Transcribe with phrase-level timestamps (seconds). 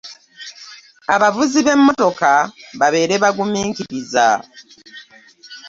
[1.15, 2.31] Abavuzi b'emmotoka
[2.79, 4.27] babeere bagumiikiriza.